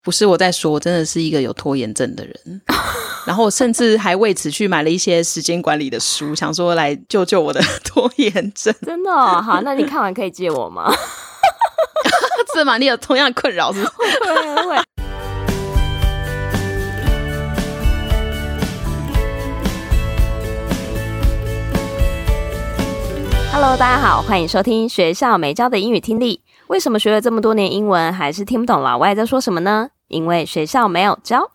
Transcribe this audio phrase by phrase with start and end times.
[0.00, 2.62] 不是我在说，我真的是一个有拖延症的人。
[3.26, 8.74] 然后我甚至还为此去买了一些时间管理的书，想说来救救我的 拖延症。
[8.86, 9.42] 真的哦？
[9.42, 10.90] 好，那你看完可以借我吗？
[12.54, 12.78] 是吗？
[12.78, 13.92] 你有同样的困扰是不是？
[14.24, 14.82] 会会会。
[23.52, 26.40] Hello，大家好，欢迎收听学校没教的英语听力。
[26.68, 29.88] 为什么学了这么多年英文，还是听不懂老外在说什么呢？
[30.08, 31.52] 因为学校没有教。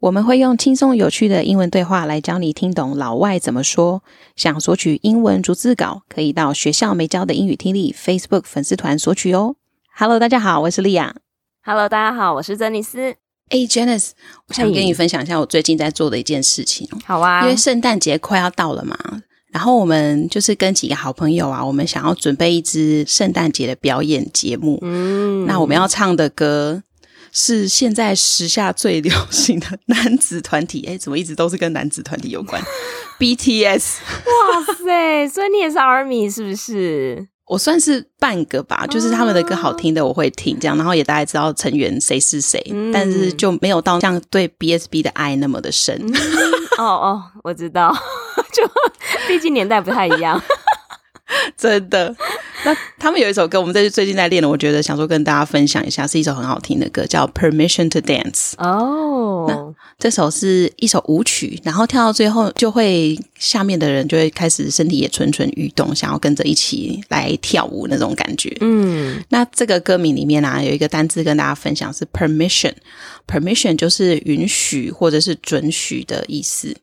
[0.00, 4.02] 我们会用轻松有趣的英文对话来教你听懂老外怎么说。
[4.36, 9.56] 想索取英文逐字稿，可以到学校没教的英语听力 Facebook 粉丝团索取哦。
[9.94, 11.14] Hello，大家好，我是莉亚。
[11.62, 13.14] Hello，大家好，我是珍妮斯。
[13.50, 14.12] 哎，Janice，
[14.48, 16.88] 我想跟你分享一下我最近在做的一件事情。
[17.04, 18.96] 好啊，因为圣诞节快要到了嘛，
[19.54, 24.80] 然后我们就是跟几个好朋友啊，我们想要准备一支圣诞节的表演节目。
[24.82, 26.82] 嗯，那我们要唱的歌。
[27.36, 32.62] 是现在时下最流行的男子团体， 哎，怎么一直都是跟男子团体有关？
[33.18, 37.26] BTS，哇塞，所以你也是 ARMY 是不是？
[37.46, 46.00] 我算是半个吧，就是他们的歌好听的我会听，这样，然后也大概知道成员谁是谁，嗯、但是就没有到像对 BSB 的爱那么的深。
[46.06, 46.14] 嗯、
[46.78, 47.92] 哦哦，我知道，
[48.54, 48.62] 就
[49.26, 50.40] 毕竟年代不太一样。
[51.56, 52.14] 真的，
[52.64, 58.52] 那他们有一首歌，我们在最近在练的，我觉得想说跟大家分享一下，是一首很好听的歌，叫《Permission to Dance》。
[58.58, 68.54] 哦，那这首是一首舞曲，然后跳到最后，就会下面的人就会开始身体也蠢蠢欲动，想要跟着一起来跳舞那种感觉。
[68.60, 72.74] 嗯，那这个歌名里面啊，有一个单字跟大家分享是 permission，permission
[73.26, 76.76] permission 就是允许或者是准许的意思。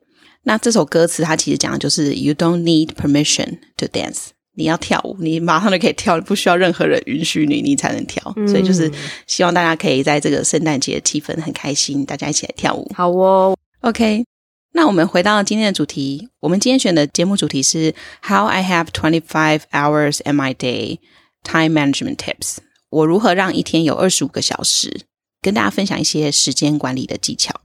[0.44, 4.30] 那这首歌词它其实讲的就是 You don't need permission to dance。
[4.54, 8.22] 你要跳舞，你马上就可以跳，不需要任何人允许你，你才能跳。
[8.36, 8.92] 嗯、所以就是
[9.26, 12.92] 希望大家可以在这个圣诞节的气氛很开心，大家一起来跳舞。
[12.94, 14.26] 好哦，OK。
[14.74, 21.00] 那我们回到今天的主题，我们今天选的节目主题是 How I have twenty five hours in my day
[21.44, 22.58] time management tips。
[22.90, 25.02] 我如何让一天有二十五个小时？
[25.42, 27.62] 跟大家分享一些时间管理的技巧。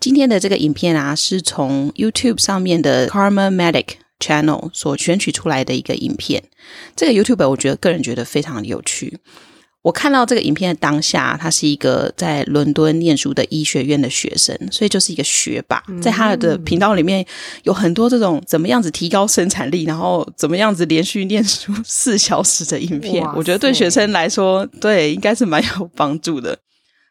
[0.00, 6.42] 今天的这个影片啊，是从 YouTube 上面的 Karma Medic Channel 所选取出来的一个影片，
[6.94, 9.18] 这个 YouTuber 我觉得个人觉得非常有趣。
[9.82, 15.82] 我看到这个影片的当下，他是一个在伦敦念书的医学院的学生，所以就是一个学霸。
[16.00, 17.22] 在他的频道里面
[17.64, 23.22] 有很多这种怎么样子提高生产力，然后怎么样子连续念书四小时的影片。
[23.34, 26.58] 我觉得对学生来说，对应该是蛮有帮助的。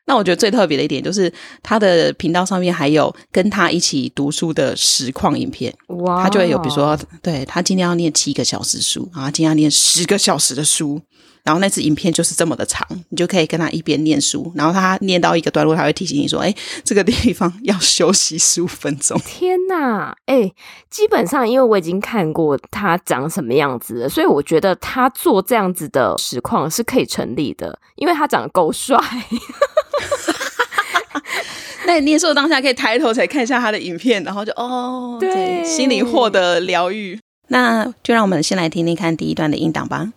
[0.06, 1.32] 那我觉得最特别的一点就是，
[1.62, 5.74] 他的频道上面还有跟他一起读书的实况影片。
[5.88, 6.24] 哇！
[6.24, 11.02] 他就会有，比如说，对，他今天要念七个小时书，然后今天要念十个小时的书，
[11.44, 16.54] 然后那支影片就是这么的长，你就可以跟他一边念书，然后他念到一个段落，他会提醒你说：“哎，
[16.84, 20.14] 这个地方要休息十五分钟。”天哪！
[20.26, 20.52] 哎，
[20.90, 28.98] 基本上因为我已经看过他长什么样子了，所以我觉得他做这样子的实况是可以成立的，因为他长得够帅。
[31.86, 37.20] 那你念书的当下可以抬头才看一下他的影片，然后就哦，对，对，心灵获得疗愈。
[37.50, 40.14] 那就让我们先来听听看第一段的音档吧。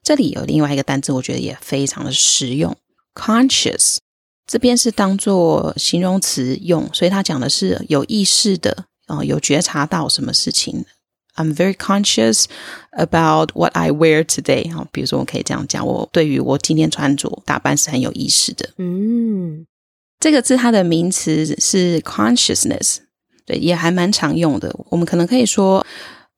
[0.03, 2.77] 这里有另外一个单词，我觉得也非常的实用
[3.15, 3.97] ，conscious。
[4.47, 10.85] 这边是当做形容词用，所以它讲的是有意识的啊、呃，有觉察到什么事情。
[11.37, 12.45] I'm very conscious
[12.93, 14.71] about what I wear today。
[14.73, 18.71] 哈，比如说我可以这样讲，我对于我今天穿着打扮是很有意识的。
[18.77, 19.67] 嗯，
[20.21, 22.99] 这个字它的名词是 consciousness，
[23.46, 24.76] 对，也还蛮常用的。
[24.90, 25.86] 我们可能可以说，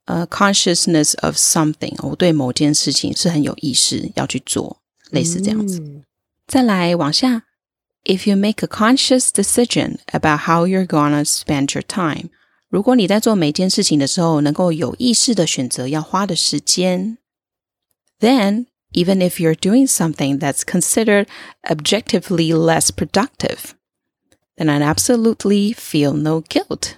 [0.06, 4.78] 呃，consciousness of something，我对某件事情是很有意识要去做，
[5.12, 5.80] 类似这样子。
[5.80, 6.04] 嗯、
[6.48, 7.44] 再来往下，
[8.04, 12.30] If you make a conscious decision about how you're gonna spend your time。
[12.69, 17.18] 如果你在做每件事情的时候，能够有意识的选择要花的时间，
[18.19, 21.28] then even if you're doing something that's considered
[21.63, 23.74] objectively less productive,
[24.56, 26.93] Then I absolutely feel no guilt。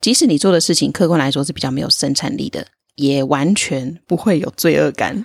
[0.00, 5.24] 即使你做的事情客观来说是比较没有生产力的，也完全不会有罪恶感。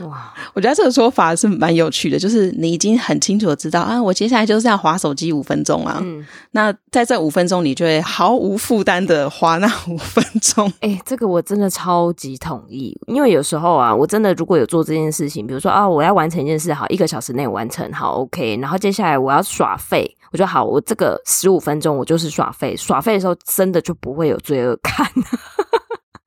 [0.00, 5.98] 哇，我觉得这个说法是蛮有趣的，就是你已经很清楚的知道啊，我接下来就是要划手机五分钟啊。
[6.02, 10.66] 嗯，那在这五分钟，你就会毫无负担的滑那五分钟。
[10.80, 24.92] 哎、欸，这个我真的超级同意，因为有时候啊，我真的如果有做这件事情，比如说啊，我要完成一件事，好，一个小时内完成，好，OK，然后接下来我要耍废，我就好，我这个十五分钟我就是耍废，耍废的时候真的就不会有罪恶感。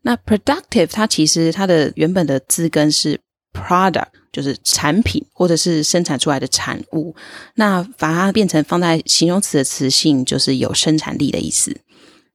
[0.02, 3.20] 那 productive 它其实它的原本的字根是
[3.66, 4.08] product。
[4.31, 7.16] 就是产品或者是生产出来的产物，
[7.55, 11.81] 那把它变成放在形容词的词性，就是有生产力的意思。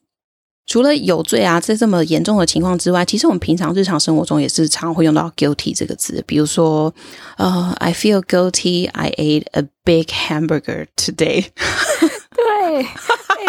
[0.67, 6.23] 除了有罪啊，在这么严重的情况之外，其实我们平常日常生活中也是常会用到 guilty 这个字。
[6.25, 6.93] 比如说，
[7.37, 8.89] 呃，I feel guilty.
[8.91, 11.47] I ate a big hamburger today。
[12.33, 12.85] 对，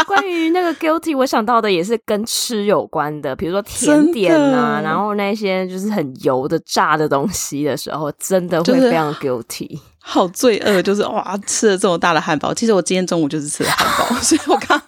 [0.06, 12.52] 关于那个 guilty，我想到的也是跟吃有关的，比如说甜点啊，然后那些就是很油的炸的东西的时候，真的会非常 guilty，就是、好罪恶，就是哇，吃了这么大的汉堡。
[12.52, 14.80] 其实我今天中午就是吃了汉堡， 所以我刚。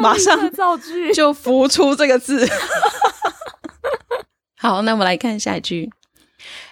[0.00, 2.48] 马上造句就浮出这个字。
[4.56, 5.90] 好，那我们来看下一句。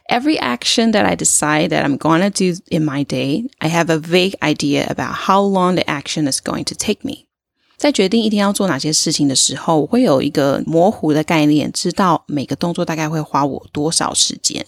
[0.08, 3.90] Every action that I decide that I'm going to do in my day, I have
[3.90, 7.26] a vague idea about how long the action is going to take me.
[7.76, 14.66] 在决定一天要做哪些事情的时候，我会有一个模糊的概念，知道每个动作大概会花我多少时间。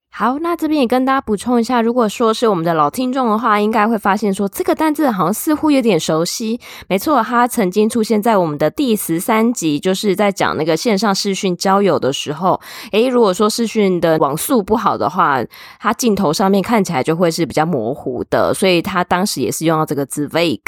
[0.10, 6.60] 好，那这边也跟大家补充一下，如果说是我们的老听众的话，应该会发现说这个单字好像似乎有点熟悉。
[6.88, 12.60] 没错，它曾经出现在我们的第十三集，就是在讲那个线上视讯交友的时候。
[12.91, 15.39] 诶，如果说视讯的网速不好的话，
[15.79, 20.62] 它镜头上面看起来就会是比较模糊的，所以它当时也是用到这个字 vague。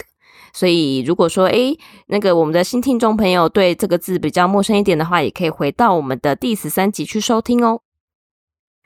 [0.53, 1.77] 所以，如果说诶，
[2.08, 7.82] 那个我们的新听众朋友对这个字比较陌生一点的话，也可以回到我们的第十三集去收听哦。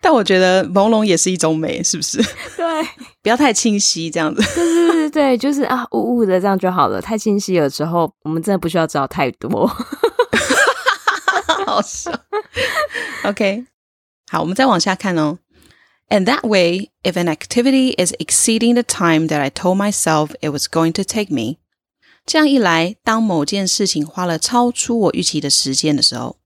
[0.02, 2.18] 但我觉得朦胧也是一种美，是不是？
[2.58, 2.84] 对，
[3.22, 4.42] 不要太清晰，这样子。
[4.54, 7.02] 对对对对，就是啊，雾雾的这样就好了。
[7.02, 9.66] 太清晰了之后，我们真的不需要知道太多。
[11.66, 12.12] 好笑。
[13.24, 13.66] OK，
[14.30, 15.38] 好，我们再往下看哦。
[16.09, 20.67] And that way, if an activity is exceeding the time that I told myself it was
[20.67, 21.59] going to take me,
[22.25, 26.39] 这样一来，当某件事情花了超出我预期的时间的时候，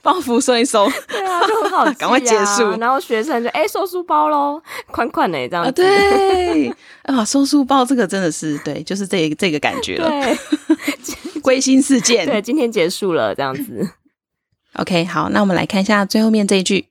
[0.03, 2.69] 包袱收一收，对啊，就很好、啊， 赶快结束。
[2.79, 5.69] 然后学生就哎、欸，收书包喽，款款呢这样子。
[5.69, 6.71] 啊、对
[7.03, 10.07] 啊，收书包这个真的是对，就是这这个感觉了。
[10.07, 10.37] 对，
[11.41, 12.27] 归心似箭。
[12.27, 13.89] 对，今天结束了这样子。
[14.73, 16.85] OK，好，那我们来看一下最后面这一句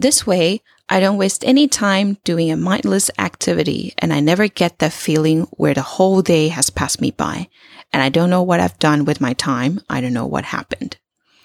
[0.00, 4.78] ：This way, I don't waste any time doing a mindless activity, and I never get
[4.78, 7.48] that feeling where the whole day has passed me by.
[7.90, 9.80] And I don't know what I've done with my time.
[9.86, 10.92] I don't know what happened.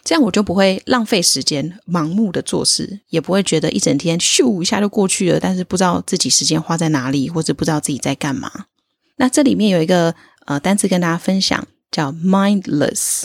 [0.03, 8.51] 这样我就不会浪费时间，盲目的做事，也不会觉得一整天咻一下就过去了，但是不知道自己时间花在哪里，或者不知道自己在干嘛。
[9.15, 10.13] 那这里面有一个
[10.45, 13.24] 呃单词跟大家分享，叫 mindless。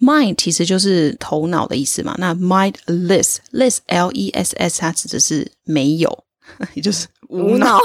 [0.00, 2.14] Mind 其实就是头脑的意思嘛。
[2.18, 6.24] 那 mindless，less l e s s，它指的是没有，
[6.74, 7.78] 也就是无脑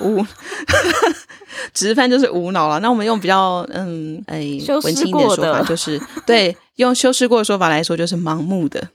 [0.00, 0.24] 无。
[1.72, 2.80] 直翻就是无脑了。
[2.80, 8.88] 那我们用比较嗯哎文青一点的说法，就是对，用修饰过的说法来说，就是盲目的。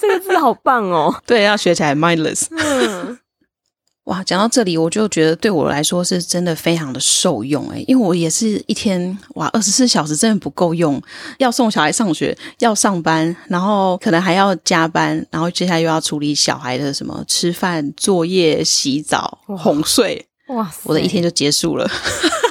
[0.00, 1.14] 这个字好棒哦！
[1.26, 2.46] 对，要学起来 mindless。
[2.50, 3.18] 嗯，
[4.10, 11.00] 哇，讲到这里，我就觉得对我来说是真的非常的受用哎，因为我也是一天哇，二十四小时真的不够用，
[11.38, 20.26] 要送小孩上学，要上班，然后可能还要加班，然后接下来又要处理小孩的什么吃饭、作业、洗澡、哄睡。
[20.54, 21.88] 哇塞，我的一天就结束了。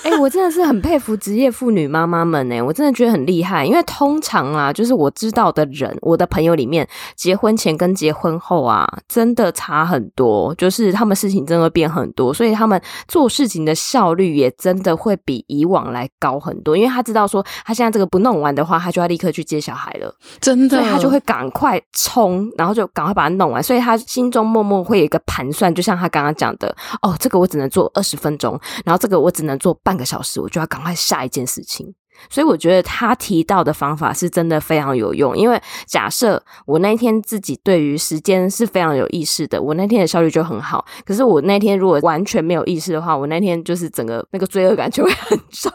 [0.02, 3.66] 哎、欸，我真的是很佩服职业妇女妈妈们呢，我真的觉得很厉害。
[3.66, 16.78] 因为通常啊，就是我知道的人，我的朋友里面，结婚前跟结婚后啊，真的差很多，就是他们事情真的会变很多，所以他们做事情的效率也真的会比以往来高很多。
[16.78, 23.62] 因为他知道说，他现在这个不弄完的话，他就要立刻去接小孩了，真的，所以他就会赶快冲，然后就赶快把它弄完。
[23.62, 31.94] 所以他心中默默会有一个盘算，就像他刚刚讲的，哦，这个我只能做二十分钟，然后这个我只能做半个小时，我就要赶快下一件事情。
[32.30, 35.38] 所以我觉得他提到的方法是真的非常有用。
[35.38, 40.86] 因为假设我那天自己对于时间是非常有意识的，我那天的效率就很好。
[41.06, 45.72] 可是我那天如果完全没有意识的话，我那天就是整个那个罪恶感就会很重，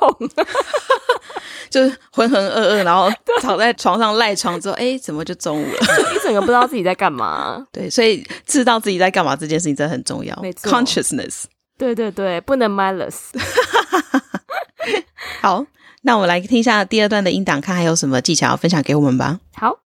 [1.70, 5.78] 就是浑浑噩噩，然后 躺在床上赖床之后，哎，怎么就中午了？
[6.14, 7.66] 一整个不知道自己在干嘛。
[7.72, 10.38] 对，所以知道自己在干嘛这件事情真的很重要。
[10.42, 11.44] 没错，consciousness。
[11.76, 13.30] 对对对，不能 mindless。
[15.40, 15.64] 好，
[16.02, 19.40] 那我们来听一下第二段的音档，看还有什么技巧分享给我们吧。
[19.54, 19.83] 好。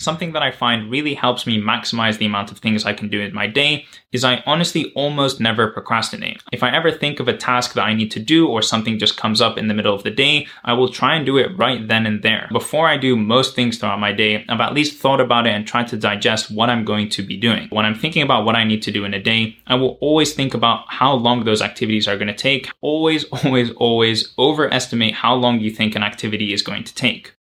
[0.00, 3.20] Something that I find really helps me maximize the amount of things I can do
[3.20, 6.42] in my day is I honestly almost never procrastinate.
[6.52, 9.18] If I ever think of a task that I need to do or something just
[9.18, 11.86] comes up in the middle of the day, I will try and do it right
[11.86, 12.48] then and there.
[12.50, 15.66] Before I do most things throughout my day, I've at least thought about it and
[15.66, 17.68] tried to digest what I'm going to be doing.
[17.68, 20.32] When I'm thinking about what I need to do in a day, I will always
[20.32, 22.70] think about how long those activities are going to take.
[22.80, 27.34] Always, always, always overestimate how long you think an activity is going to take.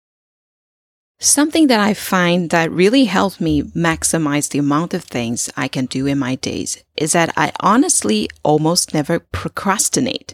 [1.21, 5.87] Something that I find that really helps me maximize the amount of things I can
[5.87, 10.31] do in my days is that I honestly almost never procrastinate.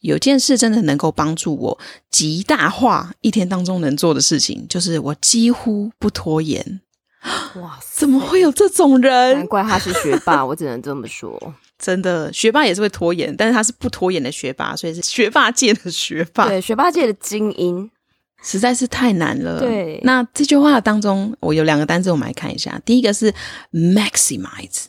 [0.00, 1.78] 有件事真的能够帮助我
[2.10, 6.80] 极大化一天当中能做的事情，就是我几乎不拖延。
[7.54, 9.36] 哇，怎么会有这种人？
[9.36, 11.54] 难怪他是学霸，我只能这么说。
[11.78, 16.48] 真的，学霸也是会拖延，但是他是不拖延的学霸，所以是学霸界的学霸。
[16.48, 17.88] 对，学霸界的精英。
[18.41, 19.59] 实在是太难了。
[19.59, 22.81] 对，那这句话当中，我有两个单词，我们来看一下。
[22.85, 23.33] 第一个是
[23.71, 24.85] maximize，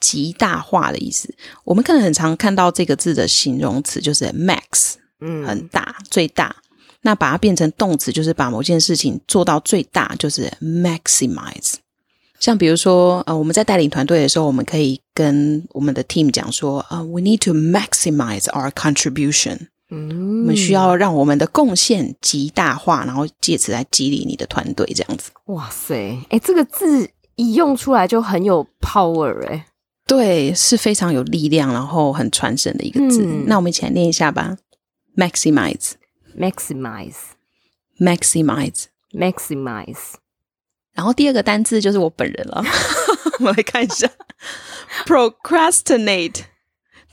[0.00, 1.34] 极大化的意思。
[1.64, 6.54] 我们可能很常看到这个字的形容词就是 max，嗯，很大，最大。
[7.02, 11.74] 那把它变成动词，就是把某件事情做到最大，就是 maximize。
[12.40, 19.68] 像比如说，呃，我们在带领团队的时候，我们可以跟我们的 team 讲说，啊、uh,，we need to maximize our contribution。
[19.94, 25.30] 嗯，我们需要让我们的贡献极大化，然后借此来激励你的团队，这样子。
[25.46, 29.66] 哇塞，哎，这个字一用出来就很有 power，哎，
[30.06, 33.24] 对，是非常有力量，然后很传神的一个字。
[33.24, 34.56] 嗯、那我们一起来念一下吧
[35.16, 35.92] ，maximize。
[36.36, 37.14] Maximize,
[38.00, 40.14] maximize, maximize。
[40.94, 42.60] 然后第二个单字就是我本人了，
[43.38, 44.10] 我们来看一下
[45.06, 46.40] ，procrastinate，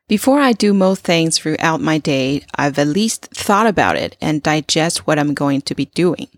[0.06, 4.40] Before I do most things throughout my day, I've at least thought about it and
[4.40, 6.28] digest what I'm going to be doing.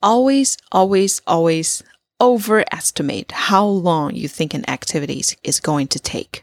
[0.00, 1.78] ？Always, always, always
[2.18, 6.42] overestimate how long you think an activity is going to take。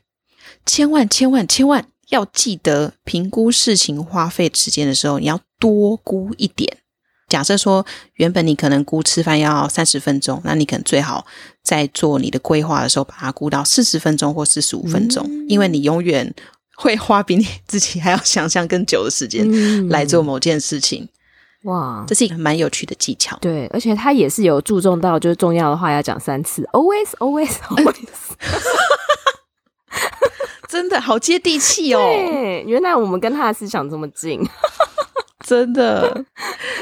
[0.65, 6.79] 千万千万千万要记得，评估事情花费时间的时候，你要多估一点。
[7.29, 11.27] 假设说，原本你可能估吃饭要三十分钟，那你可能最好
[11.61, 16.33] 在做你的规划的时候，把它估到四十分钟或四十五分钟，嗯、因为你永远。
[16.81, 21.07] 会花比你自己还要想象更久的时间来做某件事情，
[21.65, 23.37] 哇，这是一个蛮有趣的技巧。
[23.39, 28.07] 对，而且他也是有注重到，就是重要的话要讲三次，always always always，
[30.67, 31.99] 真的好接地气哦。
[31.99, 34.41] 对，原来我们跟他的思想这么近，
[35.45, 36.25] 真的。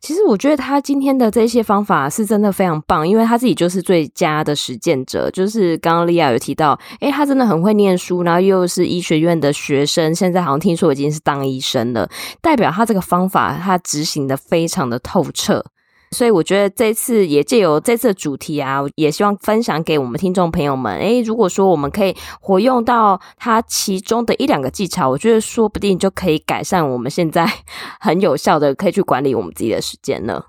[0.00, 5.30] 其实我觉得他今天的这些方法是真的非常棒，因为他自己就是最佳的实践者。
[5.30, 12.08] 就是刚刚莉亚有提到，诶，他真的很会念书，然后又是医学院的学生，现在好像听说已经是当医生了，
[12.40, 15.64] 代表他这个方法他执行的非常的透彻。
[16.12, 20.96] 所以我觉得这次也借由这次的主题啊，也希望分享给我们听众朋友们。
[20.98, 27.50] 诶，如果说我们可以活用到它其中的一两个技巧，我觉得说不定就可以改善我们现在
[27.98, 30.46] 很有效的可以去管理我们自己的时间了。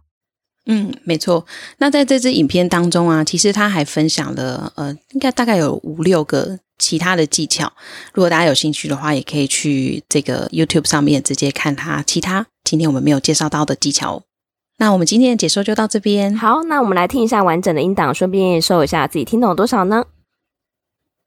[0.66, 1.46] 嗯，没错。
[1.80, 7.72] 那在这支影片当中啊，其实他还分享了呃，应该大概有五六个其他的技巧。
[8.14, 14.24] 如果大家有兴趣的话，也可以去这个 YouTube 上面直接看他其他今天我们没有介绍到的技巧。
[14.78, 16.36] 那我们今天的解说就到这边。
[16.36, 20.04] 好，那我们来听一下完整的音档，顺便验收一下自己听懂多少呢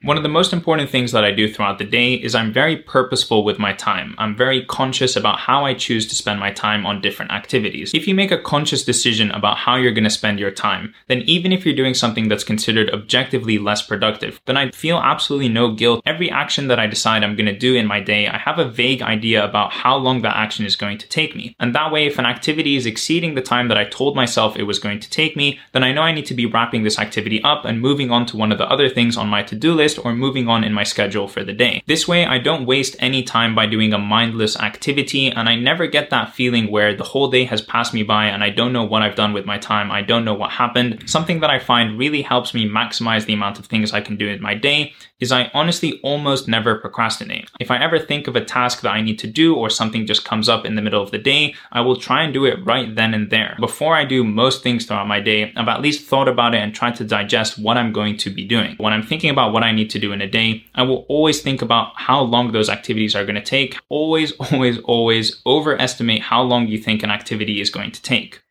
[0.03, 2.77] ？One of the most important things that I do throughout the day is I'm very
[2.77, 4.15] purposeful with my time.
[4.19, 7.93] I'm very conscious about how I choose to spend my time on different activities.
[7.95, 11.23] If you make a conscious decision about how you're going to spend your time, then
[11.23, 15.73] even if you're doing something that's considered objectively less productive, then I feel absolutely no
[15.73, 16.03] guilt.
[16.05, 18.69] Every action that I decide I'm going to do in my day, I have a
[18.69, 21.57] vague idea about how long that action is going to take me.
[21.59, 24.65] And that way, if an activity is exceeding the time that I told myself it
[24.65, 27.43] was going to take me, then I know I need to be wrapping this activity
[27.43, 30.05] up and moving on to one of the other things on my to-do list list
[30.05, 31.81] or moving on in my schedule for the day.
[31.87, 35.87] This way, I don't waste any time by doing a mindless activity and I never
[35.87, 38.83] get that feeling where the whole day has passed me by and I don't know
[38.85, 39.93] what I've done with my time.
[39.93, 41.09] I don't know what happened.
[41.09, 44.29] Something that I find really helps me maximize the amount of things I can do
[44.29, 47.49] in my day is I honestly almost never procrastinate.
[47.59, 50.25] If I ever think of a task that I need to do or something just
[50.25, 52.95] comes up in the middle of the day, I will try and do it right
[52.95, 53.57] then and there.
[53.61, 56.75] Before I do most things throughout my day, I've at least thought about it and
[56.75, 58.75] tried to digest what I'm going to be doing.
[58.77, 61.41] When I'm thinking about what I need to do in a day, I will always
[61.41, 63.77] think about how long those activities are going to take.
[63.89, 68.43] Always, always, always overestimate how long you think an activity is going to take.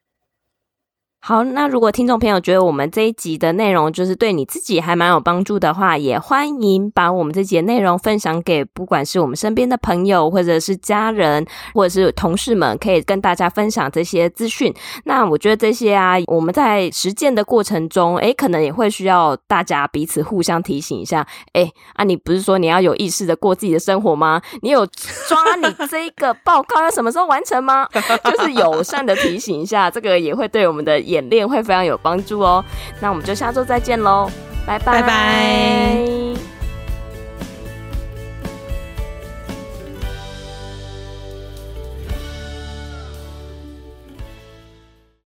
[1.27, 14.71] 好，那如果听众朋友觉得我们这一集的内容就是对你自己还蛮有帮助的话，也欢迎把我们这集内容分享给不管是我们身边的朋友，或者是家人，或者是同事们，可以跟大家分享这些资讯。
[15.05, 21.25] 那我觉得这些啊，我们在实践的过程中，诶，可能也会需要大家彼此互相提醒一下。
[21.53, 24.39] 诶，啊，你不是说你要有意识的过自己的生活吗？
[24.61, 24.85] 你有
[25.27, 27.87] 抓你这个报告要什么时候完成吗？
[28.23, 31.01] 就是友善的提醒一下，这个也会对我们的。
[31.15, 32.63] 演练会非常有帮助哦，
[32.99, 34.29] 那我们就下周再见喽，
[34.67, 35.01] 拜拜。
[35.01, 36.54] 拜拜。